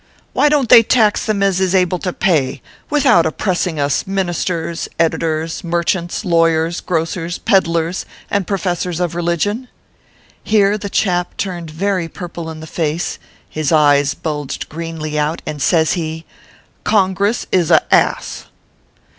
Why 0.33 0.49
don 0.49 0.65
t 0.65 0.75
they 0.75 0.81
tax 0.81 1.23
them 1.27 1.43
as 1.43 1.59
is 1.59 1.75
able 1.75 1.99
to 1.99 2.11
pay, 2.11 2.63
without 2.89 3.27
oppressing 3.27 3.79
us 3.79 4.07
ministers, 4.07 4.89
editors, 4.97 5.63
merchants, 5.63 6.25
lawyers, 6.25 6.79
grocers, 6.81 7.37
peddlers, 7.37 8.07
and 8.31 8.47
professors 8.47 8.99
of 8.99 9.13
religion?" 9.13 9.67
Here 10.43 10.75
the 10.75 10.89
chap 10.89 11.37
turned 11.37 11.69
very 11.69 12.07
purple 12.07 12.49
in 12.49 12.61
the 12.61 12.65
face, 12.65 13.19
his 13.47 13.71
eyes 13.71 14.15
bulged 14.15 14.69
greenly 14.69 15.19
out, 15.19 15.43
and 15.45 15.61
says 15.61 15.93
he:" 15.93 16.25
Congress 16.83 17.45
is 17.51 17.69
a 17.69 17.83
ass." 17.93 18.45